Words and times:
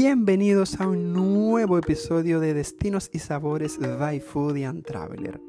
Bienvenidos 0.00 0.80
a 0.80 0.86
un 0.86 1.12
nuevo 1.12 1.76
episodio 1.76 2.38
de 2.38 2.54
Destinos 2.54 3.10
y 3.12 3.18
Sabores 3.18 3.80
by 3.80 4.20
Foodie 4.20 4.64
and 4.64 4.84
Traveler. 4.84 5.40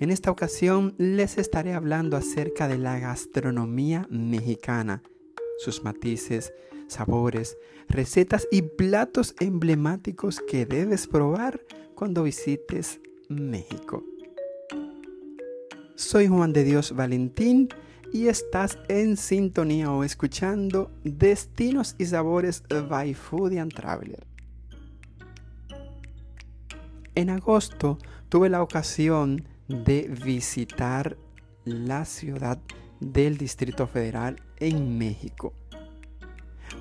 En 0.00 0.10
esta 0.10 0.30
ocasión 0.30 0.94
les 0.96 1.36
estaré 1.36 1.74
hablando 1.74 2.16
acerca 2.16 2.66
de 2.66 2.78
la 2.78 2.98
gastronomía 2.98 4.06
mexicana, 4.08 5.02
sus 5.58 5.84
matices, 5.84 6.54
sabores, 6.86 7.58
recetas 7.90 8.48
y 8.50 8.62
platos 8.62 9.34
emblemáticos 9.38 10.40
que 10.40 10.64
debes 10.64 11.06
probar 11.06 11.60
cuando 11.94 12.22
visites 12.22 13.00
México. 13.28 14.02
Soy 15.94 16.26
Juan 16.26 16.54
de 16.54 16.64
Dios 16.64 16.96
Valentín 16.96 17.68
y 18.12 18.28
estás 18.28 18.78
en 18.88 19.16
sintonía 19.16 19.90
o 19.90 20.04
escuchando 20.04 20.90
Destinos 21.02 21.96
y 21.98 22.04
Sabores 22.04 22.62
by 22.88 23.14
Food 23.14 23.52
Traveler. 23.74 24.26
En 27.14 27.30
agosto 27.30 27.98
tuve 28.28 28.50
la 28.50 28.62
ocasión 28.62 29.44
de 29.68 30.10
visitar 30.24 31.16
la 31.64 32.04
ciudad 32.04 32.58
del 33.00 33.38
Distrito 33.38 33.86
Federal 33.86 34.36
en 34.58 34.98
México. 34.98 35.54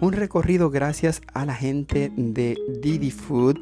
Un 0.01 0.13
recorrido 0.13 0.69
gracias 0.69 1.21
a 1.33 1.45
la 1.45 1.55
gente 1.55 2.11
de 2.15 2.57
Didi 2.81 3.11
Food, 3.11 3.57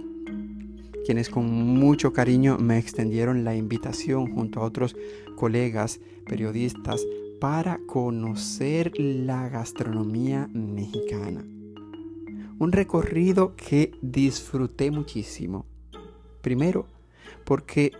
quienes 1.05 1.29
con 1.29 1.45
mucho 1.45 2.13
cariño 2.13 2.57
me 2.57 2.77
extendieron 2.77 3.43
la 3.43 3.55
invitación 3.55 4.33
junto 4.33 4.59
a 4.59 4.63
otros 4.63 4.95
colegas 5.35 5.99
periodistas 6.27 7.05
para 7.39 7.79
conocer 7.87 8.91
la 8.97 9.47
gastronomía 9.47 10.49
mexicana. 10.53 11.43
Un 12.59 12.71
recorrido 12.71 13.55
que 13.55 13.91
disfruté 14.01 14.91
muchísimo. 14.91 15.65
Primero, 16.41 16.85
porque 17.45 17.93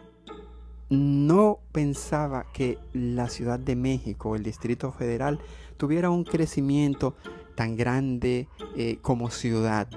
no 0.89 1.59
pensaba 1.71 2.45
que 2.51 2.77
la 2.93 3.29
Ciudad 3.29 3.59
de 3.59 3.75
México, 3.75 4.35
el 4.35 4.43
Distrito 4.43 4.91
Federal, 4.91 5.39
tuviera 5.77 6.09
un 6.09 6.25
crecimiento 6.25 7.15
tan 7.55 7.77
grande 7.77 8.47
eh, 8.75 8.97
como 9.01 9.29
ciudad. 9.29 9.87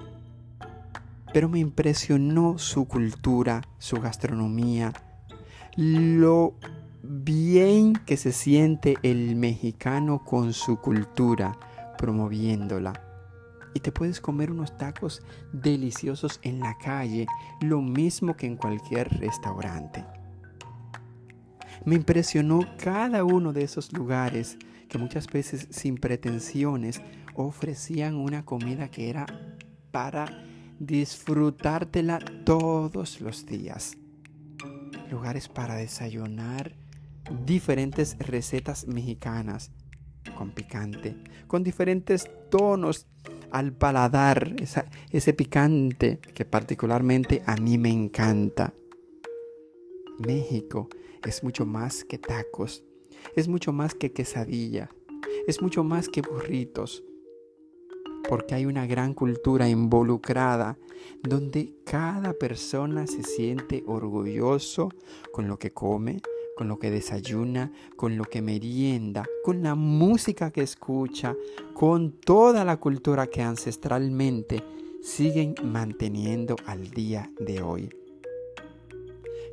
Pero 1.32 1.48
me 1.48 1.58
impresionó 1.58 2.58
su 2.58 2.86
cultura, 2.86 3.62
su 3.78 3.96
gastronomía, 3.96 4.92
lo 5.76 6.54
bien 7.02 7.94
que 7.94 8.16
se 8.16 8.32
siente 8.32 8.96
el 9.02 9.34
mexicano 9.36 10.24
con 10.24 10.52
su 10.52 10.76
cultura, 10.76 11.58
promoviéndola. 11.98 12.92
Y 13.74 13.80
te 13.80 13.90
puedes 13.90 14.20
comer 14.20 14.50
unos 14.50 14.76
tacos 14.76 15.22
deliciosos 15.52 16.38
en 16.42 16.60
la 16.60 16.76
calle, 16.78 17.26
lo 17.60 17.80
mismo 17.80 18.36
que 18.36 18.46
en 18.46 18.56
cualquier 18.56 19.08
restaurante. 19.18 20.04
Me 21.84 21.96
impresionó 21.96 22.60
cada 22.78 23.24
uno 23.24 23.52
de 23.52 23.64
esos 23.64 23.92
lugares 23.92 24.56
que 24.88 24.98
muchas 24.98 25.26
veces 25.26 25.66
sin 25.70 25.96
pretensiones 25.96 27.00
ofrecían 27.34 28.14
una 28.14 28.44
comida 28.44 28.90
que 28.90 29.08
era 29.08 29.26
para 29.90 30.44
disfrutártela 30.78 32.18
todos 32.44 33.20
los 33.20 33.46
días. 33.46 33.96
Lugares 35.10 35.48
para 35.48 35.74
desayunar, 35.76 36.81
diferentes 37.44 38.16
recetas 38.18 38.86
mexicanas 38.86 39.70
con 40.36 40.50
picante, 40.50 41.16
con 41.46 41.62
diferentes 41.62 42.30
tonos 42.50 43.06
al 43.50 43.72
paladar, 43.72 44.54
ese 45.10 45.32
picante 45.34 46.18
que 46.18 46.44
particularmente 46.44 47.42
a 47.46 47.56
mí 47.56 47.78
me 47.78 47.90
encanta. 47.90 48.72
México 50.18 50.88
es 51.24 51.42
mucho 51.42 51.66
más 51.66 52.04
que 52.04 52.18
tacos, 52.18 52.84
es 53.36 53.48
mucho 53.48 53.72
más 53.72 53.94
que 53.94 54.12
quesadilla, 54.12 54.90
es 55.46 55.60
mucho 55.60 55.84
más 55.84 56.08
que 56.08 56.22
burritos, 56.22 57.04
porque 58.28 58.54
hay 58.54 58.66
una 58.66 58.86
gran 58.86 59.14
cultura 59.14 59.68
involucrada 59.68 60.78
donde 61.22 61.74
cada 61.84 62.32
persona 62.32 63.06
se 63.06 63.22
siente 63.22 63.82
orgulloso 63.86 64.90
con 65.32 65.48
lo 65.48 65.58
que 65.58 65.72
come, 65.72 66.20
con 66.62 66.68
lo 66.68 66.78
que 66.78 66.92
desayuna, 66.92 67.72
con 67.96 68.16
lo 68.16 68.22
que 68.22 68.40
merienda, 68.40 69.24
con 69.42 69.64
la 69.64 69.74
música 69.74 70.52
que 70.52 70.62
escucha, 70.62 71.34
con 71.74 72.12
toda 72.12 72.64
la 72.64 72.76
cultura 72.76 73.26
que 73.26 73.42
ancestralmente 73.42 74.62
siguen 75.02 75.56
manteniendo 75.64 76.54
al 76.64 76.88
día 76.90 77.32
de 77.40 77.62
hoy. 77.62 77.90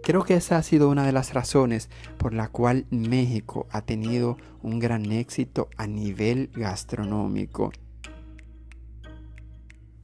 Creo 0.03 0.23
que 0.23 0.35
esa 0.35 0.57
ha 0.57 0.61
sido 0.61 0.87
una 0.87 1.03
de 1.03 1.11
las 1.11 1.33
razones 1.33 1.89
por 2.19 2.31
la 2.31 2.47
cual 2.47 2.85
México 2.91 3.65
ha 3.71 3.81
tenido 3.81 4.37
un 4.61 4.77
gran 4.77 5.11
éxito 5.11 5.67
a 5.77 5.87
nivel 5.87 6.51
gastronómico. 6.53 7.71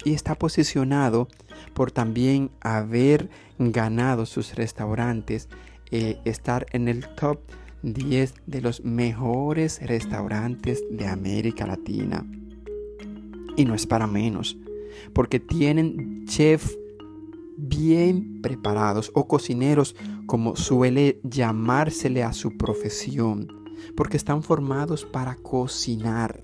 Y 0.04 0.16
está 0.16 0.34
posicionado 0.34 1.28
por 1.76 1.92
también 1.92 2.50
haber 2.62 3.30
ganado 3.60 4.26
sus 4.26 4.56
restaurantes 4.56 5.50
eh, 5.98 6.20
estar 6.26 6.66
en 6.74 6.90
el 6.90 7.08
top 7.16 7.40
10 7.82 8.34
de 8.48 8.60
los 8.60 8.84
mejores 8.84 9.80
restaurantes 9.82 10.84
de 10.92 11.08
América 11.08 11.66
Latina. 11.66 12.26
Y 13.56 13.64
no 13.64 13.74
es 13.74 13.88
para 13.88 14.06
menos, 14.06 14.58
porque 15.14 15.40
tienen 15.40 16.26
chefs 16.26 16.78
bien 17.56 18.42
preparados 18.42 19.10
o 19.14 19.26
cocineros 19.26 19.96
como 20.26 20.58
suele 20.58 21.22
llamársele 21.24 22.24
a 22.24 22.34
su 22.34 22.58
profesión, 22.58 23.48
porque 23.96 24.18
están 24.18 24.44
formados 24.44 25.06
para 25.06 25.36
cocinar. 25.36 26.44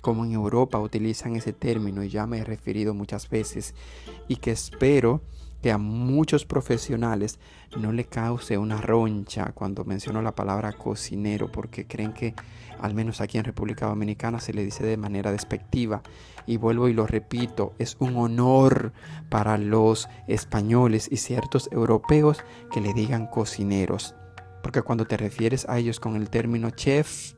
Como 0.00 0.24
en 0.24 0.32
Europa 0.32 0.80
utilizan 0.80 1.36
ese 1.36 1.52
término 1.52 2.02
y 2.02 2.08
ya 2.08 2.26
me 2.26 2.38
he 2.38 2.44
referido 2.44 2.94
muchas 2.94 3.28
veces 3.28 3.74
y 4.26 4.36
que 4.36 4.52
espero 4.52 5.20
que 5.62 5.72
a 5.72 5.78
muchos 5.78 6.44
profesionales 6.44 7.38
no 7.76 7.92
le 7.92 8.04
cause 8.04 8.58
una 8.58 8.80
roncha 8.80 9.52
cuando 9.52 9.84
menciono 9.84 10.22
la 10.22 10.34
palabra 10.34 10.72
cocinero 10.72 11.50
porque 11.50 11.86
creen 11.86 12.12
que 12.12 12.34
al 12.80 12.94
menos 12.94 13.20
aquí 13.20 13.38
en 13.38 13.44
República 13.44 13.86
Dominicana 13.86 14.40
se 14.40 14.52
le 14.52 14.64
dice 14.64 14.84
de 14.84 14.96
manera 14.96 15.32
despectiva 15.32 16.02
y 16.46 16.56
vuelvo 16.56 16.88
y 16.88 16.94
lo 16.94 17.06
repito, 17.06 17.74
es 17.78 17.96
un 17.98 18.16
honor 18.16 18.92
para 19.28 19.58
los 19.58 20.08
españoles 20.28 21.08
y 21.10 21.16
ciertos 21.16 21.68
europeos 21.72 22.38
que 22.70 22.80
le 22.80 22.94
digan 22.94 23.26
cocineros 23.26 24.14
porque 24.62 24.82
cuando 24.82 25.06
te 25.06 25.16
refieres 25.16 25.68
a 25.68 25.78
ellos 25.78 26.00
con 26.00 26.16
el 26.16 26.30
término 26.30 26.70
chef 26.70 27.32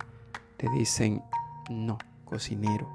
te 0.57 0.69
dicen 0.71 1.23
no, 1.71 1.99
cocinero. 2.25 2.89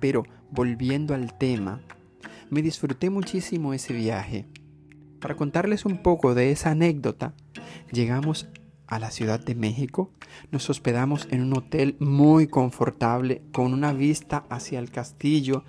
Pero 0.00 0.24
volviendo 0.50 1.14
al 1.14 1.36
tema, 1.36 1.80
me 2.50 2.62
disfruté 2.62 3.10
muchísimo 3.10 3.72
ese 3.72 3.94
viaje. 3.94 4.46
Para 5.20 5.36
contarles 5.36 5.84
un 5.84 6.02
poco 6.02 6.34
de 6.34 6.50
esa 6.50 6.70
anécdota, 6.70 7.34
llegamos 7.92 8.48
a 8.86 8.98
la 8.98 9.10
Ciudad 9.10 9.38
de 9.38 9.54
México, 9.54 10.10
nos 10.50 10.68
hospedamos 10.68 11.28
en 11.30 11.42
un 11.42 11.56
hotel 11.56 11.96
muy 12.00 12.48
confortable 12.48 13.42
con 13.52 13.72
una 13.72 13.92
vista 13.92 14.44
hacia 14.50 14.80
el 14.80 14.90
castillo 14.90 15.64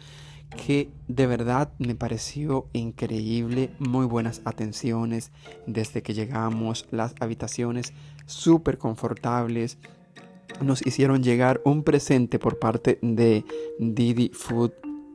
que 0.66 0.90
de 1.08 1.28
verdad 1.28 1.72
me 1.78 1.96
pareció 1.96 2.68
increíble, 2.74 3.70
muy 3.80 4.06
buenas 4.06 4.42
atenciones 4.44 5.32
desde 5.68 6.02
que 6.02 6.14
llegamos, 6.14 6.88
las 6.92 7.14
habitaciones 7.20 7.94
súper 8.26 8.78
confortables, 8.78 9.78
nos 10.62 10.86
hicieron 10.86 11.24
llegar 11.24 11.62
un 11.64 11.84
presente 11.84 12.40
por 12.40 12.60
parte 12.60 13.00
de 13.02 13.46
Didi 13.80 14.30
Food 14.34 14.72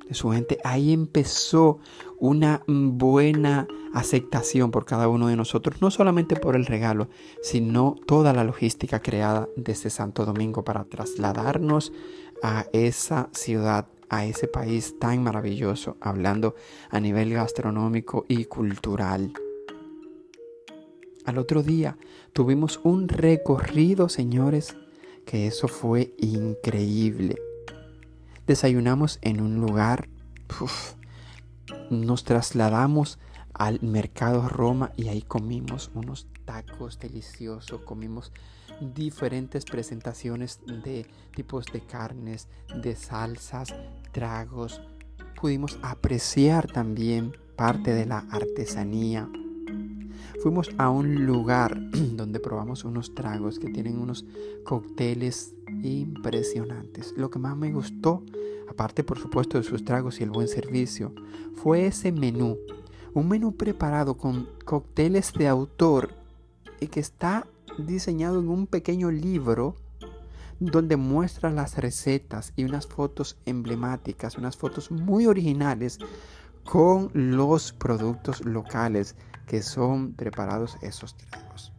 de 0.09 0.15
su 0.15 0.31
gente, 0.31 0.59
ahí 0.65 0.93
empezó 0.93 1.79
una 2.19 2.63
buena 2.67 3.67
aceptación 3.93 4.71
por 4.71 4.85
cada 4.85 5.09
uno 5.09 5.29
de 5.29 5.37
nosotros, 5.37 5.81
no 5.81 5.91
solamente 5.91 6.37
por 6.37 6.57
el 6.57 6.67
regalo, 6.67 7.09
sino 7.43 7.97
toda 8.07 8.33
la 8.33 8.45
logística 8.45 9.01
creada 9.01 9.49
desde 9.57 9.91
Santo 9.91 10.25
Domingo 10.25 10.65
para 10.65 10.85
trasladarnos 10.85 11.93
a 12.43 12.67
esa 12.73 13.29
ciudad, 13.33 13.89
a 14.09 14.25
ese 14.25 14.49
país 14.49 14.99
tan 14.99 15.23
maravilloso, 15.23 15.97
hablando 16.01 16.55
a 16.91 17.01
nivel 17.01 17.33
gastronómico 17.33 18.25
y 18.29 18.45
cultural. 18.45 19.33
Al 21.25 21.39
otro 21.39 21.63
día 21.63 21.99
tuvimos 22.33 22.81
un 22.85 23.09
recorrido, 23.09 24.09
señores, 24.09 24.77
que 25.25 25.49
eso 25.49 25.67
fue 25.67 26.15
increíble. 26.19 27.37
Desayunamos 28.47 29.19
en 29.23 29.41
un 29.41 29.61
lugar, 29.61 30.09
nos 31.91 32.23
trasladamos 32.23 33.19
al 33.53 33.81
mercado 33.83 34.49
Roma 34.49 34.93
y 34.97 35.09
ahí 35.09 35.23
comimos 35.23 35.91
unos 35.95 36.29
tacos 36.45 37.01
deliciosos, 37.01 37.81
comimos 37.81 38.33
diferentes 38.81 39.65
presentaciones 39.65 40.61
de 40.85 41.07
tipos 41.35 41.67
de 41.67 41.81
carnes, 41.81 42.49
de 42.83 42.95
salsas, 42.95 43.75
tragos. 44.13 44.81
Pudimos 45.41 45.79
apreciar 45.83 46.67
también 46.67 47.37
parte 47.57 47.95
de 47.95 48.07
la 48.07 48.27
artesanía. 48.31 49.29
Fuimos 50.43 50.71
a 50.79 50.91
un 50.91 51.27
lugar 51.27 51.81
donde 51.91 52.41
probamos 52.41 52.85
unos 52.85 53.15
tragos 53.15 53.59
que 53.59 53.69
tienen 53.69 53.99
unos 53.99 54.25
cócteles 54.65 55.55
impresionantes. 55.83 57.15
Lo 57.17 57.31
que 57.31 57.39
más 57.39 57.57
me 57.57 57.73
gustó, 57.73 58.23
aparte 58.69 59.05
por 59.05 59.19
supuesto 59.19 59.59
de 59.59 59.65
sus 59.65 59.85
tragos 59.85 60.21
y 60.21 60.25
el 60.25 60.31
buen 60.31 60.49
servicio, 60.49 61.13
fue 61.55 61.87
ese 61.87 62.13
menú. 62.13 62.59
Un 63.15 63.29
menú 63.29 63.53
preparado 63.57 64.17
con 64.17 64.49
cócteles 64.65 65.33
de 65.33 65.49
autor 65.49 66.11
y 66.81 66.89
que 66.89 67.01
está 67.01 67.47
diseñado 67.79 68.41
en 68.41 68.49
un 68.49 68.67
pequeño 68.67 69.11
libro 69.11 69.77
donde 70.59 70.97
muestra 70.97 71.51
las 71.51 71.77
recetas 71.77 72.53
y 72.57 72.65
unas 72.65 72.87
fotos 72.87 73.37
emblemáticas, 73.45 74.39
unas 74.39 74.57
fotos 74.57 74.91
muy 74.91 75.27
originales 75.27 75.99
con 76.65 77.11
los 77.13 77.73
productos 77.73 78.45
locales 78.45 79.15
que 79.47 79.63
son 79.63 80.13
preparados 80.13 80.77
esos 80.83 81.17
tragos. 81.17 81.73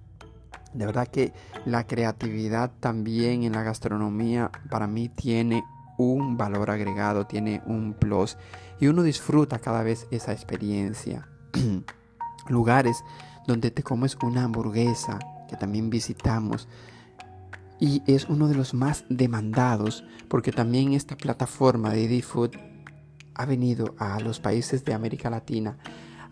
De 0.74 0.86
verdad 0.86 1.08
que 1.08 1.34
la 1.66 1.86
creatividad 1.88 2.72
también 2.80 3.44
en 3.44 3.54
la 3.54 3.64
gastronomía 3.64 4.52
para 4.70 4.88
mí 4.88 5.10
tiene 5.10 5.64
un 5.98 6.38
valor 6.38 6.70
agregado, 6.70 7.26
tiene 7.26 7.62
un 7.66 7.94
plus 7.94 8.38
y 8.80 8.88
uno 8.88 9.04
disfruta 9.04 9.60
cada 9.60 9.84
vez 9.84 10.08
esa 10.12 10.34
experiencia. 10.34 11.28
Lugares 12.48 13.04
donde 13.48 13.72
te 13.72 13.84
comes 13.84 14.18
una 14.22 14.44
hamburguesa 14.44 15.20
que 15.50 15.56
también 15.56 15.90
visitamos 15.90 16.68
y 17.80 18.04
es 18.06 18.26
uno 18.26 18.48
de 18.48 18.56
los 18.56 18.74
más 18.74 19.06
demandados 19.10 20.04
porque 20.28 20.52
también 20.52 20.94
esta 20.94 21.16
plataforma 21.16 21.92
de 21.92 22.02
Didi 22.02 22.22
Food 22.22 22.52
ha 23.34 23.46
venido 23.46 23.96
a 23.98 24.20
los 24.20 24.40
países 24.40 24.84
de 24.84 24.94
América 24.94 25.30
Latina 25.30 25.78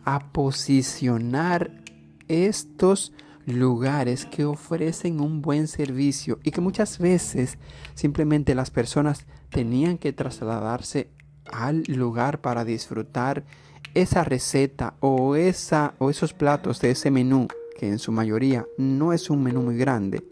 a 0.05 0.31
posicionar 0.31 1.83
estos 2.27 3.11
lugares 3.45 4.25
que 4.25 4.45
ofrecen 4.45 5.19
un 5.19 5.41
buen 5.41 5.67
servicio 5.67 6.39
y 6.43 6.51
que 6.51 6.61
muchas 6.61 6.97
veces 6.97 7.57
simplemente 7.93 8.55
las 8.55 8.71
personas 8.71 9.25
tenían 9.49 9.97
que 9.97 10.13
trasladarse 10.13 11.11
al 11.51 11.83
lugar 11.87 12.41
para 12.41 12.65
disfrutar 12.65 13.45
esa 13.93 14.23
receta 14.23 14.95
o, 14.99 15.35
esa, 15.35 15.93
o 15.99 16.09
esos 16.09 16.33
platos 16.33 16.81
de 16.81 16.91
ese 16.91 17.11
menú, 17.11 17.47
que 17.77 17.87
en 17.87 17.99
su 17.99 18.11
mayoría 18.11 18.65
no 18.77 19.13
es 19.13 19.29
un 19.29 19.43
menú 19.43 19.61
muy 19.61 19.77
grande, 19.77 20.23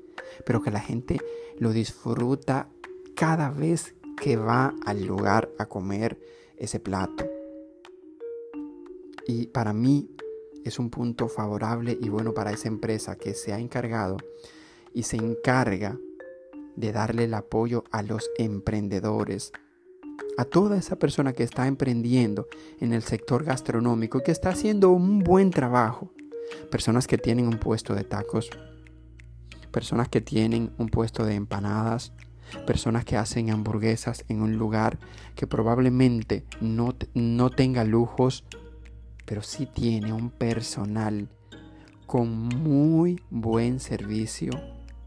pero 0.45 0.61
que 0.61 0.71
la 0.71 0.79
gente 0.79 1.19
lo 1.59 1.71
disfruta 1.71 2.67
cada 3.15 3.51
vez 3.51 3.95
que 4.21 4.37
va 4.37 4.73
al 4.85 5.05
lugar 5.05 5.49
a 5.59 5.67
comer 5.67 6.19
ese 6.57 6.79
plato. 6.79 7.32
Y 9.27 9.47
para 9.47 9.73
mí 9.73 10.09
es 10.63 10.79
un 10.79 10.89
punto 10.89 11.27
favorable 11.27 11.97
y 11.99 12.09
bueno 12.09 12.33
para 12.33 12.51
esa 12.51 12.67
empresa 12.67 13.17
que 13.17 13.33
se 13.33 13.53
ha 13.53 13.59
encargado 13.59 14.17
y 14.93 15.03
se 15.03 15.17
encarga 15.17 15.97
de 16.75 16.91
darle 16.91 17.25
el 17.25 17.33
apoyo 17.33 17.83
a 17.91 18.01
los 18.01 18.29
emprendedores, 18.37 19.51
a 20.37 20.45
toda 20.45 20.77
esa 20.77 20.97
persona 20.97 21.33
que 21.33 21.43
está 21.43 21.67
emprendiendo 21.67 22.47
en 22.79 22.93
el 22.93 23.03
sector 23.03 23.43
gastronómico 23.43 24.21
que 24.21 24.31
está 24.31 24.49
haciendo 24.49 24.89
un 24.89 25.19
buen 25.19 25.51
trabajo. 25.51 26.11
Personas 26.71 27.07
que 27.07 27.17
tienen 27.17 27.47
un 27.47 27.59
puesto 27.59 27.93
de 27.95 28.03
tacos, 28.03 28.49
personas 29.71 30.09
que 30.09 30.21
tienen 30.21 30.71
un 30.77 30.89
puesto 30.89 31.25
de 31.25 31.35
empanadas, 31.35 32.13
personas 32.67 33.05
que 33.05 33.17
hacen 33.17 33.49
hamburguesas 33.49 34.25
en 34.27 34.41
un 34.41 34.57
lugar 34.57 34.99
que 35.35 35.47
probablemente 35.47 36.45
no, 36.61 36.95
no 37.13 37.49
tenga 37.49 37.83
lujos 37.83 38.43
pero 39.25 39.41
sí 39.41 39.65
tiene 39.65 40.13
un 40.13 40.29
personal 40.29 41.27
con 42.05 42.29
muy 42.29 43.21
buen 43.29 43.79
servicio 43.79 44.51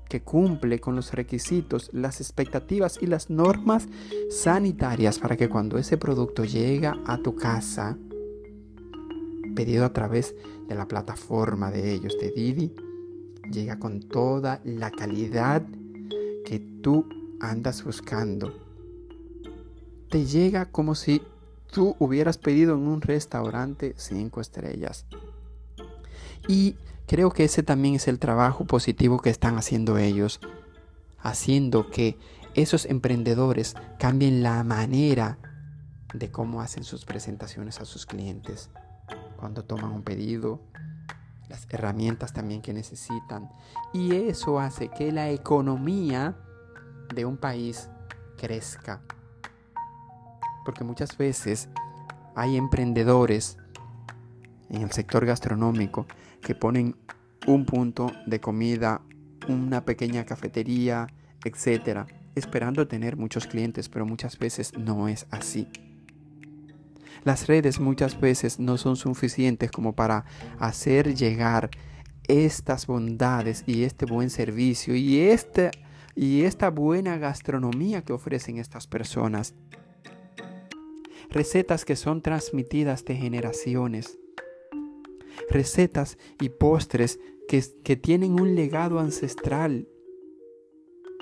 que 0.09 0.23
cumple 0.23 0.79
con 0.79 0.95
los 0.95 1.13
requisitos, 1.13 1.91
las 1.93 2.21
expectativas 2.21 2.99
y 3.01 3.07
las 3.07 3.29
normas 3.29 3.89
sanitarias 4.31 5.19
para 5.19 5.37
que 5.37 5.49
cuando 5.49 5.79
ese 5.79 5.99
producto 5.99 6.45
llega 6.45 6.97
a 7.07 7.19
tu 7.19 7.35
casa, 7.35 7.99
pedido 9.55 9.85
a 9.85 9.93
través 9.93 10.35
de 10.69 10.75
la 10.75 10.87
plataforma 10.87 11.71
de 11.71 11.93
ellos, 11.93 12.17
de 12.21 12.31
Didi, 12.31 12.73
llega 13.51 13.79
con 13.79 14.01
toda 14.01 14.61
la 14.65 14.91
calidad 14.91 15.67
que 16.45 16.61
tú 16.61 17.09
andas 17.41 17.85
buscando. 17.85 18.53
Te 20.11 20.25
llega 20.25 20.71
como 20.71 20.95
si 20.95 21.23
tú 21.77 21.95
hubieras 21.99 22.39
pedido 22.39 22.75
en 22.75 22.89
un 22.89 23.03
restaurante 23.03 23.93
cinco 23.99 24.41
estrellas. 24.41 25.05
Y 26.49 26.77
creo 27.07 27.31
que 27.31 27.45
ese 27.45 27.63
también 27.63 27.97
es 27.97 28.09
el 28.09 28.19
trabajo 28.19 28.65
positivo 28.65 29.21
que 29.21 29.29
están 29.29 29.59
haciendo 29.59 29.99
ellos, 29.99 30.41
haciendo 31.19 31.91
que 31.91 32.17
esos 32.55 32.87
emprendedores 32.87 33.75
cambien 33.99 34.43
la 34.43 34.65
manera 34.65 35.37
de 36.15 36.31
cómo 36.31 36.63
hacen 36.63 36.83
sus 36.83 37.05
presentaciones 37.05 37.79
a 37.79 37.85
sus 37.85 38.07
clientes, 38.07 38.71
cuando 39.37 39.63
toman 39.63 39.93
un 39.93 40.03
pedido, 40.03 40.63
las 41.51 41.67
herramientas 41.69 42.33
también 42.33 42.63
que 42.63 42.73
necesitan. 42.73 43.51
Y 43.93 44.15
eso 44.15 44.61
hace 44.61 44.89
que 44.89 45.13
la 45.13 45.29
economía 45.29 46.39
de 47.15 47.27
un 47.27 47.37
país 47.37 47.91
crezca 48.39 49.03
porque 50.67 50.85
muchas 50.85 51.17
veces 51.17 51.69
hay 52.35 52.57
emprendedores 52.57 53.57
en 54.69 54.83
el 54.83 54.91
sector 54.91 55.25
gastronómico 55.25 56.07
que 56.43 56.55
ponen 56.55 56.97
un 57.47 57.65
punto 57.65 58.13
de 58.27 58.41
comida, 58.41 59.01
una 59.49 59.85
pequeña 59.85 60.27
cafetería, 60.27 61.07
etcétera, 61.45 62.07
esperando 62.35 62.89
tener 62.89 63.17
muchos 63.17 63.47
clientes, 63.47 63.89
pero 63.89 64.05
muchas 64.05 64.39
veces 64.39 64.77
no 64.77 65.09
es 65.09 65.27
así. 65.31 65.69
Las 67.23 67.47
redes 67.47 67.79
muchas 67.79 68.21
veces 68.21 68.59
no 68.59 68.77
son 68.77 68.97
suficientes 68.97 69.71
como 69.71 69.95
para 69.95 70.25
hacer 70.59 71.15
llegar 71.15 71.71
estas 72.27 72.89
bondades 72.89 73.63
y 73.67 73.85
este 73.85 74.05
buen 74.05 74.31
servicio 74.31 74.97
y 74.97 75.21
esta, 75.21 75.71
y 76.17 76.43
esta 76.43 76.71
buena 76.71 77.19
gastronomía 77.19 78.03
que 78.03 78.13
ofrecen 78.13 78.59
estas 78.59 78.89
personas 78.89 79.55
recetas 81.31 81.85
que 81.85 81.97
son 81.97 82.23
transmitidas 82.23 83.05
de 83.05 83.17
generaciones, 83.17 84.19
recetas 85.51 86.19
y 86.41 86.49
postres 86.49 87.21
que, 87.49 87.63
que 87.85 87.97
tienen 87.97 88.41
un 88.41 88.55
legado 88.55 88.99
ancestral 88.99 89.89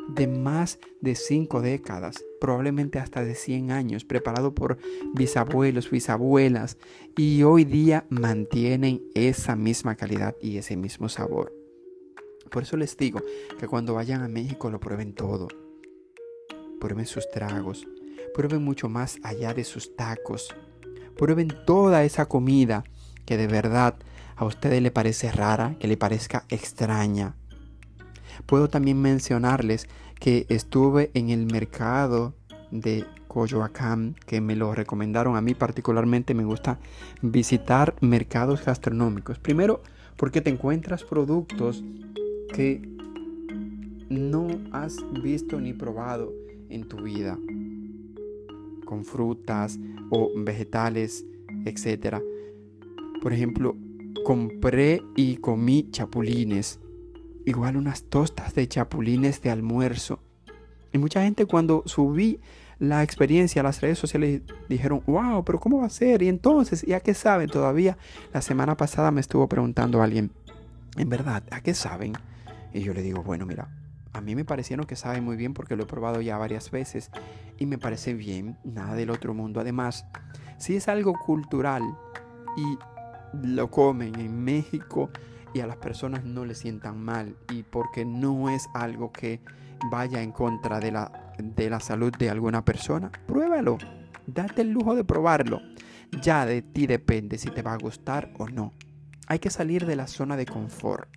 de 0.08 0.26
más 0.26 0.78
de 1.00 1.14
cinco 1.14 1.60
décadas, 1.60 2.24
probablemente 2.40 2.98
hasta 2.98 3.24
de 3.24 3.34
100 3.34 3.70
años, 3.70 4.04
preparado 4.04 4.54
por 4.54 4.78
bisabuelos, 5.14 5.90
bisabuelas, 5.90 6.76
y 7.16 7.42
hoy 7.42 7.64
día 7.64 8.06
mantienen 8.10 9.02
esa 9.14 9.56
misma 9.56 9.96
calidad 9.96 10.36
y 10.40 10.58
ese 10.58 10.76
mismo 10.76 11.08
sabor. 11.08 11.52
Por 12.50 12.62
eso 12.62 12.76
les 12.76 12.96
digo 12.96 13.20
que 13.58 13.66
cuando 13.66 13.94
vayan 13.94 14.22
a 14.22 14.28
México 14.28 14.70
lo 14.70 14.78
prueben 14.78 15.14
todo. 15.14 15.48
Prueben 16.80 17.06
sus 17.06 17.28
tragos, 17.30 17.86
Prueben 18.32 18.62
mucho 18.62 18.88
más 18.88 19.18
allá 19.22 19.54
de 19.54 19.64
sus 19.64 19.94
tacos. 19.96 20.54
Prueben 21.16 21.48
toda 21.66 22.04
esa 22.04 22.26
comida 22.26 22.84
que 23.24 23.36
de 23.36 23.46
verdad 23.46 23.96
a 24.36 24.44
ustedes 24.44 24.82
le 24.82 24.90
parece 24.90 25.30
rara, 25.30 25.76
que 25.78 25.88
le 25.88 25.96
parezca 25.96 26.44
extraña. 26.48 27.34
Puedo 28.46 28.68
también 28.68 29.00
mencionarles 29.00 29.88
que 30.18 30.46
estuve 30.48 31.10
en 31.14 31.30
el 31.30 31.46
mercado 31.46 32.34
de 32.70 33.04
Coyoacán, 33.28 34.16
que 34.26 34.40
me 34.40 34.56
lo 34.56 34.74
recomendaron 34.74 35.36
a 35.36 35.40
mí 35.40 35.54
particularmente. 35.54 36.34
Me 36.34 36.44
gusta 36.44 36.78
visitar 37.22 37.94
mercados 38.00 38.64
gastronómicos. 38.64 39.38
Primero, 39.38 39.82
porque 40.16 40.40
te 40.40 40.50
encuentras 40.50 41.04
productos 41.04 41.82
que 42.52 42.82
no 44.08 44.48
has 44.72 44.96
visto 45.22 45.60
ni 45.60 45.72
probado 45.72 46.32
en 46.68 46.88
tu 46.88 47.02
vida 47.02 47.38
frutas 49.02 49.80
o 50.10 50.30
vegetales, 50.36 51.24
etc. 51.64 52.18
Por 53.22 53.32
ejemplo, 53.32 53.74
compré 54.24 55.02
y 55.16 55.38
comí 55.38 55.88
chapulines. 55.90 56.80
Igual 57.46 57.76
unas 57.76 58.04
tostas 58.04 58.54
de 58.54 58.68
chapulines 58.68 59.40
de 59.40 59.50
almuerzo. 59.50 60.20
Y 60.92 60.98
mucha 60.98 61.22
gente 61.22 61.46
cuando 61.46 61.82
subí 61.86 62.40
la 62.78 63.02
experiencia 63.02 63.60
a 63.60 63.64
las 63.64 63.80
redes 63.80 63.98
sociales 63.98 64.42
dijeron, 64.68 65.02
wow, 65.06 65.44
pero 65.44 65.58
¿cómo 65.60 65.78
va 65.78 65.86
a 65.86 65.90
ser? 65.90 66.22
Y 66.22 66.28
entonces, 66.28 66.82
¿ya 66.82 67.00
qué 67.00 67.14
saben? 67.14 67.48
Todavía 67.48 67.96
la 68.32 68.42
semana 68.42 68.76
pasada 68.76 69.10
me 69.10 69.20
estuvo 69.20 69.48
preguntando 69.48 70.02
alguien, 70.02 70.30
en 70.96 71.08
verdad, 71.08 71.42
¿a 71.50 71.60
qué 71.60 71.74
saben? 71.74 72.12
Y 72.72 72.80
yo 72.80 72.94
le 72.94 73.02
digo, 73.02 73.22
bueno, 73.22 73.46
mira, 73.46 73.68
a 74.14 74.20
mí 74.20 74.34
me 74.36 74.44
parecieron 74.44 74.86
que 74.86 74.96
saben 74.96 75.24
muy 75.24 75.36
bien 75.36 75.54
porque 75.54 75.76
lo 75.76 75.82
he 75.82 75.86
probado 75.86 76.20
ya 76.20 76.38
varias 76.38 76.70
veces 76.70 77.10
y 77.58 77.66
me 77.66 77.78
parece 77.78 78.14
bien, 78.14 78.56
nada 78.64 78.94
del 78.94 79.10
otro 79.10 79.34
mundo. 79.34 79.60
Además, 79.60 80.06
si 80.56 80.76
es 80.76 80.88
algo 80.88 81.14
cultural 81.18 81.82
y 82.56 82.78
lo 83.46 83.70
comen 83.70 84.18
en 84.20 84.42
México 84.42 85.10
y 85.52 85.60
a 85.60 85.66
las 85.66 85.76
personas 85.76 86.24
no 86.24 86.44
le 86.44 86.54
sientan 86.54 87.02
mal 87.02 87.36
y 87.52 87.64
porque 87.64 88.04
no 88.04 88.48
es 88.48 88.68
algo 88.72 89.12
que 89.12 89.40
vaya 89.90 90.22
en 90.22 90.30
contra 90.30 90.78
de 90.78 90.92
la, 90.92 91.34
de 91.38 91.68
la 91.68 91.80
salud 91.80 92.12
de 92.16 92.30
alguna 92.30 92.64
persona, 92.64 93.10
pruébalo. 93.26 93.78
Date 94.28 94.62
el 94.62 94.70
lujo 94.70 94.94
de 94.94 95.04
probarlo. 95.04 95.60
Ya 96.22 96.46
de 96.46 96.62
ti 96.62 96.86
depende 96.86 97.36
si 97.36 97.50
te 97.50 97.62
va 97.62 97.72
a 97.72 97.78
gustar 97.78 98.32
o 98.38 98.48
no. 98.48 98.72
Hay 99.26 99.40
que 99.40 99.50
salir 99.50 99.86
de 99.86 99.96
la 99.96 100.06
zona 100.06 100.36
de 100.36 100.46
confort. 100.46 101.08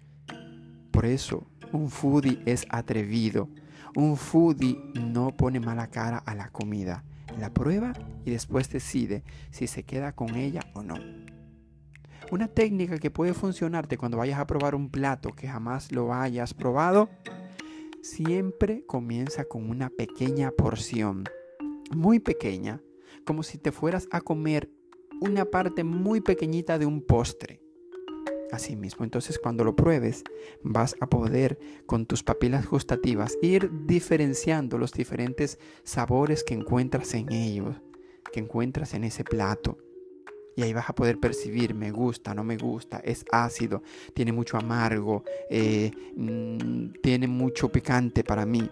Por 0.92 1.06
eso, 1.06 1.46
un 1.72 1.90
foodie 1.90 2.42
es 2.46 2.66
atrevido. 2.70 3.50
Un 3.96 4.18
foodie 4.18 4.78
no 4.94 5.36
pone 5.36 5.60
mala 5.60 5.88
cara 5.88 6.18
a 6.20 6.36
la 6.36 6.50
comida. 6.50 7.04
La 7.40 7.54
prueba 7.54 7.94
y 8.26 8.32
después 8.32 8.70
decide 8.70 9.24
si 9.52 9.68
se 9.68 9.84
queda 9.84 10.14
con 10.14 10.36
ella 10.36 10.62
o 10.74 10.84
no. 10.84 10.96
Una 12.32 12.48
técnica 12.48 12.98
que 12.98 13.12
puede 13.12 13.34
funcionarte 13.34 13.98
cuando 13.98 14.18
vayas 14.18 14.40
a 14.40 14.48
probar 14.48 14.76
un 14.76 14.90
plato 14.90 15.32
que 15.32 15.48
jamás 15.48 15.92
lo 15.92 16.14
hayas 16.14 16.54
probado, 16.54 17.10
siempre 18.02 18.86
comienza 18.86 19.46
con 19.46 19.70
una 19.70 19.90
pequeña 19.90 20.52
porción, 20.52 21.24
muy 21.96 22.20
pequeña, 22.20 22.82
como 23.26 23.44
si 23.44 23.58
te 23.58 23.72
fueras 23.72 24.08
a 24.12 24.22
comer 24.22 24.70
una 25.22 25.46
parte 25.46 25.84
muy 25.84 26.22
pequeñita 26.22 26.78
de 26.78 26.86
un 26.86 27.02
postre. 27.02 27.62
Así 28.52 28.78
mismo, 28.78 29.04
entonces 29.04 29.40
cuando 29.40 29.66
lo 29.66 29.76
pruebes, 29.76 30.24
vas 30.64 30.96
a 31.02 31.08
poder 31.08 31.60
con 31.86 32.06
tus 32.06 32.24
papilas 32.24 32.68
gustativas 32.68 33.38
ir 33.42 33.70
diferenciando 33.86 34.78
los 34.78 34.94
diferentes 34.94 35.60
sabores 35.84 36.44
que 36.46 36.54
encuentras 36.54 37.14
en 37.14 37.32
ellos, 37.32 37.76
que 38.32 38.40
encuentras 38.40 38.94
en 38.94 39.04
ese 39.04 39.26
plato. 39.26 39.78
Y 40.56 40.64
ahí 40.64 40.74
vas 40.74 40.90
a 40.90 40.96
poder 40.96 41.20
percibir, 41.20 41.76
me 41.76 41.92
gusta, 41.92 42.34
no 42.34 42.44
me 42.44 42.58
gusta, 42.58 43.00
es 43.00 43.26
ácido, 43.32 43.84
tiene 44.14 44.32
mucho 44.32 44.58
amargo, 44.58 45.24
eh, 45.50 45.92
mm, 46.16 46.94
tiene 47.04 47.28
mucho 47.28 47.70
picante 47.70 48.24
para 48.24 48.46
mí. 48.46 48.68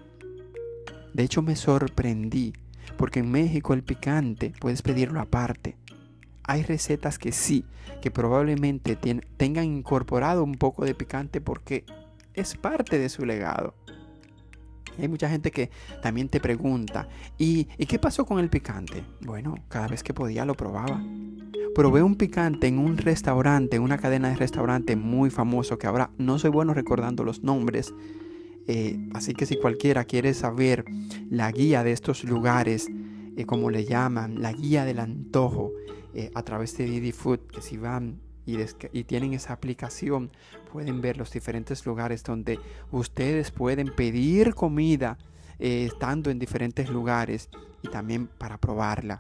De 1.13 1.24
hecho 1.24 1.41
me 1.41 1.55
sorprendí, 1.55 2.53
porque 2.98 3.20
en 3.20 3.29
México 3.29 3.74
el 3.74 3.84
picante 3.84 4.53
puedes 4.60 4.82
pedirlo 4.82 5.20
aparte. 5.20 5.77
Hay 6.47 6.63
recetas 6.63 7.17
que 7.17 7.31
sí, 7.31 7.65
que 8.01 8.11
probablemente 8.11 8.95
tengan 8.95 9.65
incorporado 9.65 10.43
un 10.43 10.55
poco 10.55 10.85
de 10.85 10.95
picante 10.95 11.41
porque 11.41 11.85
es 12.33 12.55
parte 12.55 12.99
de 12.99 13.09
su 13.09 13.25
legado. 13.25 13.73
Hay 14.97 15.07
mucha 15.07 15.29
gente 15.29 15.51
que 15.51 15.71
también 16.01 16.29
te 16.29 16.39
pregunta, 16.39 17.09
¿y, 17.37 17.67
¿y 17.77 17.85
qué 17.85 17.99
pasó 17.99 18.25
con 18.25 18.39
el 18.39 18.49
picante? 18.49 19.03
Bueno, 19.21 19.55
cada 19.67 19.87
vez 19.87 20.03
que 20.03 20.13
podía 20.13 20.45
lo 20.45 20.55
probaba. 20.55 21.03
Probé 21.73 22.01
un 22.01 22.15
picante 22.15 22.67
en 22.67 22.79
un 22.79 22.97
restaurante, 22.97 23.75
en 23.75 23.83
una 23.83 23.97
cadena 23.97 24.29
de 24.29 24.37
restaurante 24.37 24.95
muy 24.95 25.29
famoso 25.29 25.77
que 25.77 25.87
ahora 25.87 26.11
no 26.17 26.39
soy 26.39 26.49
bueno 26.49 26.73
recordando 26.73 27.25
los 27.25 27.43
nombres. 27.43 27.93
Eh, 28.67 29.09
así 29.13 29.33
que 29.33 29.45
si 29.45 29.57
cualquiera 29.57 30.05
quiere 30.05 30.33
saber 30.33 30.85
la 31.29 31.51
guía 31.51 31.83
de 31.83 31.91
estos 31.91 32.23
lugares, 32.23 32.87
eh, 33.35 33.45
como 33.45 33.69
le 33.69 33.83
llaman, 33.83 34.41
la 34.41 34.53
guía 34.53 34.85
del 34.85 34.99
antojo, 34.99 35.73
eh, 36.15 36.31
a 36.34 36.43
través 36.43 36.77
de 36.77 36.86
Didi 36.86 37.12
Food, 37.12 37.41
que 37.51 37.62
si 37.62 37.75
van 37.77 38.22
y, 38.45 39.03
tienen 39.03 39.34
esa 39.34 39.51
aplicación, 39.51 40.31
pueden 40.72 41.01
ver 41.01 41.17
los 41.17 41.29
diferentes 41.29 41.86
lugares 41.86 42.24
donde 42.24 42.57
ustedes 42.91 43.51
pueden 43.51 43.93
pedir 43.93 44.53
comida 44.53 45.17
eh, 45.60 45.86
estando 45.91 46.29
en 46.29 46.39
diferentes 46.39 46.89
lugares 46.89 47.50
y 47.81 47.89
también 47.89 48.27
para 48.27 48.57
probarla. 48.57 49.17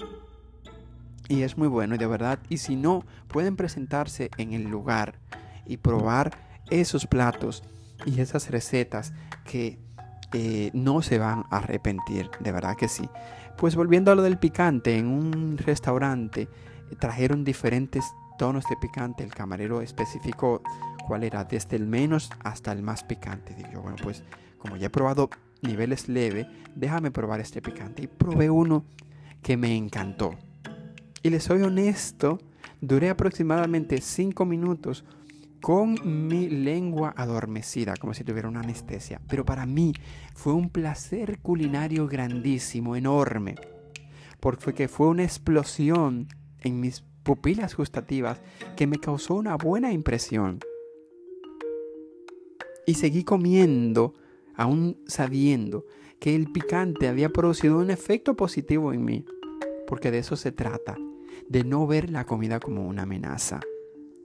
Y 1.27 1.41
es 1.41 1.57
muy 1.57 1.67
bueno, 1.67 1.97
de 1.97 2.07
verdad. 2.07 2.39
Y 2.47 2.57
si 2.57 2.77
no, 2.77 3.03
pueden 3.27 3.57
presentarse 3.57 4.29
en 4.37 4.53
el 4.53 4.63
lugar 4.63 5.19
y 5.65 5.75
probar 5.77 6.31
esos 6.69 7.07
platos 7.07 7.61
y 8.05 8.21
esas 8.21 8.49
recetas 8.51 9.11
que 9.43 9.79
eh, 10.33 10.71
no 10.73 11.01
se 11.01 11.17
van 11.17 11.43
a 11.49 11.57
arrepentir, 11.57 12.29
de 12.39 12.51
verdad 12.53 12.77
que 12.77 12.87
sí. 12.87 13.09
Pues 13.57 13.75
volviendo 13.75 14.11
a 14.11 14.15
lo 14.15 14.21
del 14.21 14.37
picante, 14.37 14.97
en 14.97 15.07
un 15.07 15.57
restaurante 15.57 16.47
trajeron 16.99 17.43
diferentes 17.43 18.05
tonos 18.37 18.65
de 18.69 18.75
picante. 18.77 19.23
El 19.23 19.33
camarero 19.33 19.81
especificó 19.81 20.61
cuál 21.07 21.23
era, 21.23 21.43
desde 21.43 21.75
el 21.75 21.87
menos 21.87 22.29
hasta 22.43 22.71
el 22.71 22.81
más 22.81 23.03
picante. 23.03 23.55
Digo, 23.55 23.81
bueno, 23.81 23.97
pues 24.01 24.23
como 24.57 24.77
ya 24.77 24.87
he 24.87 24.89
probado 24.89 25.29
niveles 25.61 26.09
leve, 26.09 26.47
déjame 26.75 27.11
probar 27.11 27.39
este 27.39 27.61
picante. 27.61 28.03
Y 28.03 28.07
probé 28.07 28.49
uno 28.49 28.85
que 29.41 29.57
me 29.57 29.75
encantó. 29.75 30.35
Y 31.21 31.29
les 31.29 31.43
soy 31.43 31.61
honesto, 31.61 32.39
duré 32.81 33.09
aproximadamente 33.09 33.99
5 34.01 34.45
minutos 34.45 35.05
con 35.61 36.27
mi 36.27 36.47
lengua 36.47 37.13
adormecida, 37.17 37.95
como 37.95 38.13
si 38.13 38.23
tuviera 38.23 38.47
una 38.47 38.59
anestesia. 38.59 39.19
Pero 39.27 39.45
para 39.45 39.65
mí 39.65 39.93
fue 40.35 40.53
un 40.53 40.69
placer 40.69 41.39
culinario 41.39 42.07
grandísimo, 42.07 42.95
enorme, 42.95 43.55
porque 44.39 44.87
fue 44.87 45.07
una 45.07 45.23
explosión 45.23 46.27
en 46.61 46.79
mis 46.79 47.03
pupilas 47.25 47.75
gustativas 47.75 48.39
que 48.77 48.87
me 48.87 48.99
causó 48.99 49.33
una 49.33 49.57
buena 49.57 49.91
impresión. 49.91 50.59
Y 52.85 52.93
seguí 52.93 53.23
comiendo, 53.23 54.13
aún 54.55 55.01
sabiendo 55.07 55.85
que 56.19 56.35
el 56.35 56.51
picante 56.51 57.07
había 57.07 57.29
producido 57.29 57.79
un 57.79 57.89
efecto 57.89 58.35
positivo 58.35 58.93
en 58.93 59.03
mí, 59.03 59.25
porque 59.87 60.11
de 60.11 60.19
eso 60.19 60.35
se 60.35 60.51
trata, 60.51 60.95
de 61.49 61.63
no 61.63 61.87
ver 61.87 62.11
la 62.11 62.25
comida 62.25 62.59
como 62.59 62.87
una 62.87 63.03
amenaza. 63.03 63.59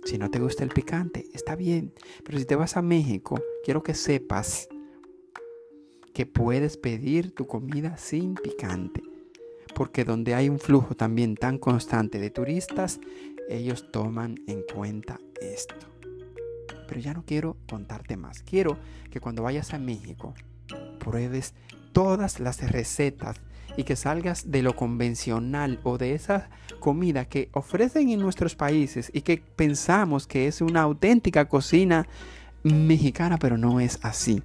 Si 0.05 0.19
no 0.19 0.31
te 0.31 0.39
gusta 0.39 0.63
el 0.63 0.71
picante, 0.71 1.27
está 1.33 1.57
bien, 1.57 1.93
pero 2.23 2.39
si 2.39 2.45
te 2.45 2.55
vas 2.55 2.77
a 2.77 2.83
México, 2.83 3.41
quiero 3.65 3.83
que 3.83 3.95
sepas 3.95 4.69
que 6.13 6.27
puedes 6.27 6.77
pedir 6.77 7.35
tu 7.35 7.47
comida 7.47 7.97
sin 7.97 8.35
picante 8.35 9.10
porque 9.81 10.05
donde 10.05 10.35
hay 10.35 10.51
un 10.51 10.59
flujo 10.59 10.95
también 10.95 11.37
tan 11.37 11.57
constante 11.57 12.19
de 12.19 12.29
turistas, 12.29 13.01
ellos 13.49 13.91
toman 13.91 14.35
en 14.47 14.63
cuenta 14.75 15.19
esto. 15.41 15.75
Pero 16.87 17.01
ya 17.01 17.15
no 17.15 17.25
quiero 17.25 17.57
contarte 17.67 18.19
más. 18.19 18.43
Quiero 18.43 18.77
que 19.11 19.21
cuando 19.21 19.43
vayas 19.43 19.73
a 19.73 19.79
México 19.79 20.35
pruebes 20.99 21.55
todas 21.95 22.41
las 22.41 22.61
recetas 22.71 23.41
y 23.75 23.85
que 23.85 23.97
salgas 23.97 24.51
de 24.51 24.61
lo 24.61 24.77
convencional 24.77 25.81
o 25.83 25.97
de 25.97 26.13
esa 26.13 26.51
comida 26.79 27.25
que 27.25 27.49
ofrecen 27.55 28.11
en 28.11 28.21
nuestros 28.21 28.57
países 28.57 29.11
y 29.15 29.23
que 29.23 29.39
pensamos 29.39 30.27
que 30.27 30.47
es 30.47 30.61
una 30.61 30.83
auténtica 30.83 31.49
cocina 31.49 32.07
mexicana, 32.65 33.39
pero 33.39 33.57
no 33.57 33.81
es 33.81 33.99
así. 34.03 34.43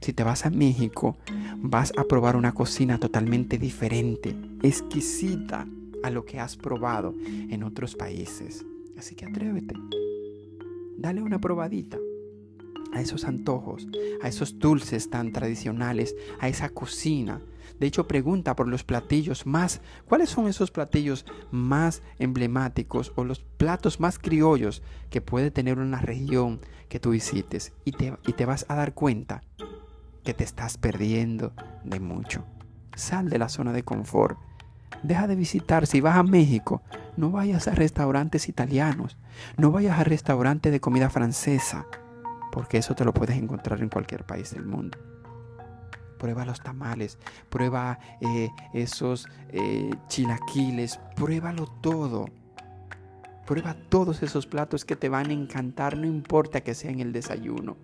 Si 0.00 0.12
te 0.12 0.22
vas 0.22 0.46
a 0.46 0.50
México, 0.50 1.16
vas 1.56 1.92
a 1.96 2.04
probar 2.04 2.36
una 2.36 2.52
cocina 2.52 2.98
totalmente 2.98 3.58
diferente, 3.58 4.34
exquisita 4.62 5.66
a 6.02 6.10
lo 6.10 6.24
que 6.24 6.38
has 6.38 6.56
probado 6.56 7.14
en 7.26 7.62
otros 7.62 7.96
países. 7.96 8.64
Así 8.96 9.14
que 9.14 9.26
atrévete. 9.26 9.74
Dale 10.96 11.20
una 11.22 11.40
probadita 11.40 11.98
a 12.92 13.00
esos 13.00 13.24
antojos, 13.24 13.86
a 14.22 14.28
esos 14.28 14.58
dulces 14.58 15.10
tan 15.10 15.32
tradicionales, 15.32 16.14
a 16.40 16.48
esa 16.48 16.68
cocina. 16.70 17.40
De 17.78 17.86
hecho, 17.86 18.08
pregunta 18.08 18.56
por 18.56 18.66
los 18.66 18.82
platillos 18.84 19.46
más, 19.46 19.80
¿cuáles 20.06 20.30
son 20.30 20.48
esos 20.48 20.70
platillos 20.70 21.26
más 21.50 22.02
emblemáticos 22.18 23.12
o 23.14 23.24
los 23.24 23.40
platos 23.40 24.00
más 24.00 24.18
criollos 24.18 24.82
que 25.10 25.20
puede 25.20 25.50
tener 25.50 25.78
una 25.78 26.00
región 26.00 26.60
que 26.88 26.98
tú 26.98 27.10
visites? 27.10 27.72
Y 27.84 27.92
te, 27.92 28.16
y 28.26 28.32
te 28.32 28.46
vas 28.46 28.64
a 28.68 28.74
dar 28.74 28.94
cuenta 28.94 29.42
que 30.24 30.34
te 30.34 30.44
estás 30.44 30.78
perdiendo 30.78 31.52
de 31.84 32.00
mucho. 32.00 32.44
Sal 32.94 33.28
de 33.30 33.38
la 33.38 33.48
zona 33.48 33.72
de 33.72 33.84
confort. 33.84 34.38
Deja 35.02 35.26
de 35.26 35.36
visitar. 35.36 35.86
Si 35.86 36.00
vas 36.00 36.16
a 36.16 36.22
México, 36.22 36.82
no 37.16 37.30
vayas 37.30 37.68
a 37.68 37.74
restaurantes 37.74 38.48
italianos. 38.48 39.16
No 39.56 39.70
vayas 39.70 39.98
a 39.98 40.04
restaurantes 40.04 40.72
de 40.72 40.80
comida 40.80 41.10
francesa. 41.10 41.86
Porque 42.50 42.78
eso 42.78 42.94
te 42.94 43.04
lo 43.04 43.14
puedes 43.14 43.36
encontrar 43.36 43.80
en 43.80 43.88
cualquier 43.88 44.24
país 44.24 44.52
del 44.52 44.64
mundo. 44.64 44.98
Prueba 46.18 46.44
los 46.44 46.60
tamales. 46.60 47.18
Prueba 47.48 47.98
eh, 48.20 48.50
esos 48.74 49.28
eh, 49.50 49.90
chilaquiles. 50.08 50.98
Pruébalo 51.14 51.66
todo. 51.80 52.26
Prueba 53.46 53.76
todos 53.88 54.22
esos 54.22 54.46
platos 54.46 54.84
que 54.84 54.96
te 54.96 55.08
van 55.08 55.30
a 55.30 55.34
encantar. 55.34 55.96
No 55.96 56.06
importa 56.06 56.62
que 56.62 56.74
sea 56.74 56.90
en 56.90 57.00
el 57.00 57.12
desayuno. 57.12 57.76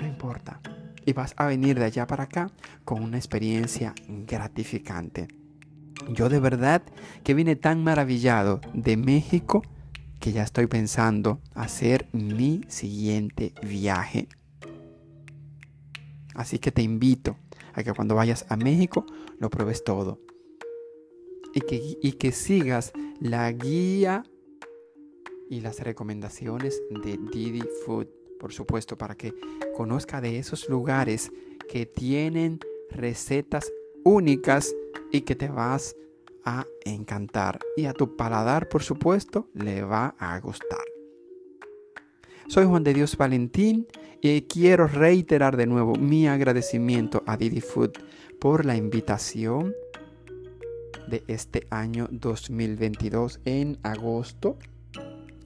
No 0.00 0.06
importa. 0.06 0.60
Y 1.04 1.12
vas 1.12 1.34
a 1.36 1.46
venir 1.46 1.78
de 1.78 1.86
allá 1.86 2.06
para 2.06 2.24
acá 2.24 2.50
con 2.84 3.02
una 3.02 3.16
experiencia 3.16 3.94
gratificante. 4.08 5.28
Yo 6.10 6.28
de 6.28 6.38
verdad 6.38 6.82
que 7.24 7.34
vine 7.34 7.56
tan 7.56 7.82
maravillado 7.82 8.60
de 8.72 8.96
México 8.96 9.62
que 10.20 10.32
ya 10.32 10.42
estoy 10.42 10.66
pensando 10.66 11.40
hacer 11.54 12.06
mi 12.12 12.62
siguiente 12.68 13.52
viaje. 13.62 14.28
Así 16.34 16.58
que 16.58 16.70
te 16.70 16.82
invito 16.82 17.36
a 17.74 17.82
que 17.82 17.92
cuando 17.92 18.14
vayas 18.14 18.46
a 18.48 18.56
México 18.56 19.04
lo 19.38 19.50
pruebes 19.50 19.82
todo. 19.84 20.20
Y 21.54 21.60
que, 21.62 21.98
y 22.00 22.12
que 22.12 22.32
sigas 22.32 22.92
la 23.20 23.50
guía 23.50 24.24
y 25.50 25.60
las 25.60 25.80
recomendaciones 25.80 26.80
de 26.90 27.18
Didi 27.32 27.62
Food, 27.84 28.08
por 28.38 28.52
supuesto, 28.52 28.96
para 28.96 29.14
que 29.14 29.34
conozca 29.76 30.20
de 30.20 30.38
esos 30.38 30.68
lugares 30.68 31.32
que 31.68 31.86
tienen 31.86 32.60
recetas 32.90 33.70
únicas 34.04 34.74
y 35.12 35.22
que 35.22 35.34
te 35.34 35.48
vas 35.48 35.96
a 36.44 36.66
encantar. 36.84 37.60
Y 37.76 37.86
a 37.86 37.92
tu 37.92 38.16
paladar, 38.16 38.68
por 38.68 38.82
supuesto, 38.82 39.48
le 39.54 39.82
va 39.82 40.14
a 40.18 40.38
gustar. 40.40 40.84
Soy 42.48 42.64
Juan 42.64 42.84
de 42.84 42.94
Dios 42.94 43.16
Valentín 43.16 43.86
y 44.22 44.42
quiero 44.42 44.86
reiterar 44.86 45.56
de 45.56 45.66
nuevo 45.66 45.94
mi 45.96 46.26
agradecimiento 46.26 47.22
a 47.26 47.36
Didi 47.36 47.60
Food 47.60 47.92
por 48.40 48.64
la 48.64 48.76
invitación 48.76 49.74
de 51.08 51.22
este 51.26 51.66
año 51.70 52.08
2022 52.10 53.40
en 53.44 53.78
agosto 53.82 54.58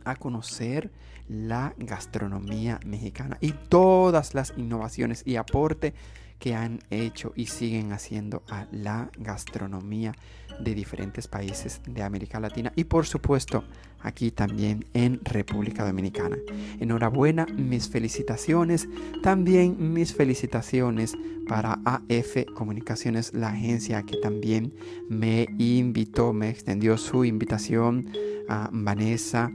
a 0.04 0.16
conocer 0.16 0.90
la 1.32 1.74
gastronomía 1.78 2.78
mexicana 2.84 3.38
y 3.40 3.52
todas 3.52 4.34
las 4.34 4.52
innovaciones 4.56 5.22
y 5.26 5.36
aporte 5.36 5.94
que 6.38 6.54
han 6.54 6.80
hecho 6.90 7.32
y 7.36 7.46
siguen 7.46 7.92
haciendo 7.92 8.42
a 8.50 8.66
la 8.72 9.10
gastronomía 9.16 10.12
de 10.60 10.74
diferentes 10.74 11.28
países 11.28 11.80
de 11.86 12.02
América 12.02 12.40
Latina 12.40 12.72
y 12.74 12.84
por 12.84 13.06
supuesto 13.06 13.64
aquí 14.00 14.32
también 14.32 14.84
en 14.92 15.20
República 15.24 15.86
Dominicana. 15.86 16.36
Enhorabuena, 16.80 17.46
mis 17.46 17.88
felicitaciones, 17.88 18.88
también 19.22 19.92
mis 19.92 20.14
felicitaciones 20.14 21.16
para 21.48 21.78
AF 21.84 22.44
Comunicaciones, 22.54 23.32
la 23.34 23.50
agencia 23.50 24.02
que 24.02 24.16
también 24.16 24.74
me 25.08 25.46
invitó, 25.58 26.32
me 26.32 26.48
extendió 26.48 26.98
su 26.98 27.24
invitación 27.24 28.10
a 28.48 28.68
Vanessa, 28.72 29.52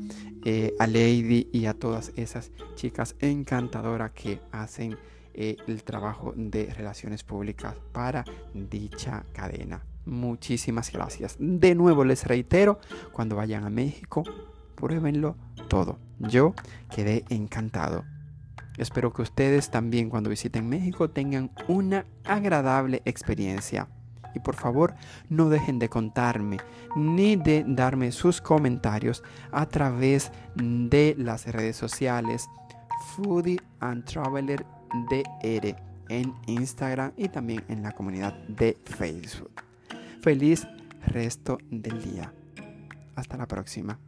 eh, 0.50 0.74
a 0.80 0.88
Lady 0.88 1.50
y 1.52 1.66
a 1.66 1.74
todas 1.74 2.14
esas 2.16 2.54
chicas 2.76 3.18
encantadoras 3.20 4.12
que 4.12 4.40
hacen 4.54 4.98
eh, 5.34 5.58
el 5.68 5.84
trabajo 5.84 6.34
de 6.38 6.74
relaciones 6.74 7.26
públicas 7.26 7.76
para 7.92 8.24
dicha 8.54 9.26
cadena. 9.34 9.84
Muchísimas 10.06 10.90
gracias. 10.94 11.36
De 11.38 11.76
nuevo 11.76 12.06
les 12.06 12.26
reitero, 12.26 12.80
cuando 13.12 13.36
vayan 13.36 13.66
a 13.66 13.70
México, 13.70 14.24
pruébenlo 14.76 15.36
todo. 15.68 16.00
Yo 16.18 16.54
quedé 16.96 17.26
encantado. 17.28 18.06
Espero 18.78 19.12
que 19.12 19.24
ustedes 19.24 19.70
también 19.70 20.10
cuando 20.10 20.30
visiten 20.30 20.70
México 20.70 21.10
tengan 21.10 21.52
una 21.68 22.06
agradable 22.24 23.02
experiencia. 23.04 23.90
Y 24.38 24.40
por 24.40 24.56
favor, 24.56 24.94
no 25.30 25.50
dejen 25.50 25.80
de 25.80 25.90
contarme 25.90 26.58
ni 26.96 27.36
de 27.36 27.66
darme 27.68 28.12
sus 28.12 28.40
comentarios 28.40 29.24
a 29.52 29.66
través 29.66 30.32
de 30.56 31.16
las 31.18 31.48
redes 31.48 31.76
sociales 31.76 32.48
Foodie 33.16 33.60
and 33.80 34.06
Traveler 34.06 34.64
en 36.10 36.34
Instagram 36.46 37.14
y 37.18 37.30
también 37.30 37.64
en 37.68 37.82
la 37.82 37.92
comunidad 37.92 38.34
de 38.48 38.78
Facebook. 38.86 39.64
Feliz 40.22 40.68
resto 41.08 41.58
del 41.72 42.00
día. 42.04 42.32
Hasta 43.16 43.38
la 43.38 43.48
próxima. 43.48 44.07